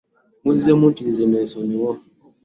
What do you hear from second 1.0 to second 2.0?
“Nze nneesonyiwa."